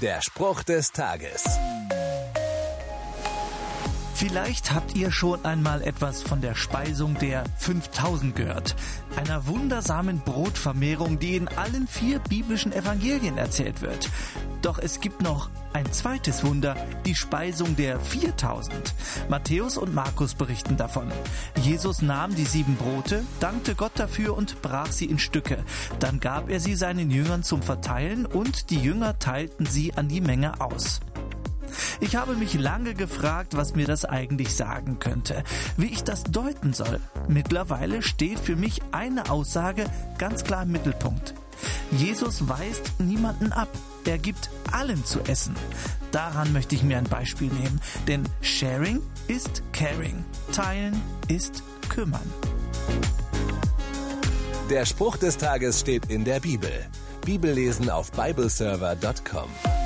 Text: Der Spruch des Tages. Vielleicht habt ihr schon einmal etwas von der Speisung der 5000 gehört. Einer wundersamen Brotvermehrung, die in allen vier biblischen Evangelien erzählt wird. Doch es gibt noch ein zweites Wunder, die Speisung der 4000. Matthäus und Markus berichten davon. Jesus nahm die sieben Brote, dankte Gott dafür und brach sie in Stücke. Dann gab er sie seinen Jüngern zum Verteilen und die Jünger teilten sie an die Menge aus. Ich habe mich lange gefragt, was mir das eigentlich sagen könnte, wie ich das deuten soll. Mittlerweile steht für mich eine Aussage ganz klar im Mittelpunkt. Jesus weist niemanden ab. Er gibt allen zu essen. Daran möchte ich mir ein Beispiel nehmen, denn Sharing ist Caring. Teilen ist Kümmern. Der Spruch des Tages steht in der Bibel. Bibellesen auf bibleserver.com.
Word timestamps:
Der 0.00 0.22
Spruch 0.22 0.62
des 0.62 0.92
Tages. 0.92 1.44
Vielleicht 4.14 4.72
habt 4.72 4.96
ihr 4.96 5.10
schon 5.10 5.44
einmal 5.44 5.82
etwas 5.82 6.22
von 6.22 6.40
der 6.40 6.54
Speisung 6.54 7.18
der 7.18 7.44
5000 7.58 8.34
gehört. 8.34 8.76
Einer 9.16 9.46
wundersamen 9.46 10.20
Brotvermehrung, 10.20 11.18
die 11.18 11.36
in 11.36 11.48
allen 11.48 11.86
vier 11.86 12.18
biblischen 12.18 12.72
Evangelien 12.72 13.36
erzählt 13.36 13.82
wird. 13.82 14.08
Doch 14.62 14.78
es 14.78 15.00
gibt 15.00 15.22
noch 15.22 15.48
ein 15.72 15.90
zweites 15.92 16.44
Wunder, 16.44 16.76
die 17.06 17.14
Speisung 17.14 17.76
der 17.76 17.98
4000. 17.98 18.94
Matthäus 19.28 19.78
und 19.78 19.94
Markus 19.94 20.34
berichten 20.34 20.76
davon. 20.76 21.10
Jesus 21.62 22.02
nahm 22.02 22.34
die 22.34 22.44
sieben 22.44 22.76
Brote, 22.76 23.24
dankte 23.38 23.74
Gott 23.74 23.92
dafür 23.94 24.36
und 24.36 24.60
brach 24.62 24.92
sie 24.92 25.06
in 25.06 25.18
Stücke. 25.18 25.64
Dann 25.98 26.20
gab 26.20 26.50
er 26.50 26.60
sie 26.60 26.74
seinen 26.74 27.10
Jüngern 27.10 27.42
zum 27.42 27.62
Verteilen 27.62 28.26
und 28.26 28.70
die 28.70 28.80
Jünger 28.80 29.18
teilten 29.18 29.64
sie 29.64 29.94
an 29.94 30.08
die 30.08 30.20
Menge 30.20 30.60
aus. 30.60 31.00
Ich 32.00 32.16
habe 32.16 32.34
mich 32.34 32.54
lange 32.54 32.94
gefragt, 32.94 33.56
was 33.56 33.74
mir 33.74 33.86
das 33.86 34.04
eigentlich 34.04 34.54
sagen 34.54 34.98
könnte, 34.98 35.44
wie 35.76 35.86
ich 35.86 36.02
das 36.02 36.24
deuten 36.24 36.72
soll. 36.72 37.00
Mittlerweile 37.28 38.02
steht 38.02 38.40
für 38.40 38.56
mich 38.56 38.82
eine 38.92 39.30
Aussage 39.30 39.84
ganz 40.18 40.44
klar 40.44 40.64
im 40.64 40.72
Mittelpunkt. 40.72 41.34
Jesus 41.90 42.48
weist 42.48 42.92
niemanden 42.98 43.52
ab. 43.52 43.68
Er 44.04 44.18
gibt 44.18 44.50
allen 44.72 45.04
zu 45.04 45.20
essen. 45.20 45.54
Daran 46.12 46.52
möchte 46.52 46.74
ich 46.74 46.82
mir 46.82 46.98
ein 46.98 47.04
Beispiel 47.04 47.48
nehmen, 47.48 47.80
denn 48.06 48.24
Sharing 48.40 49.00
ist 49.28 49.62
Caring. 49.72 50.24
Teilen 50.52 51.00
ist 51.28 51.62
Kümmern. 51.88 52.32
Der 54.70 54.84
Spruch 54.84 55.16
des 55.16 55.36
Tages 55.36 55.80
steht 55.80 56.06
in 56.06 56.24
der 56.24 56.40
Bibel. 56.40 56.70
Bibellesen 57.24 57.90
auf 57.90 58.12
bibleserver.com. 58.12 59.79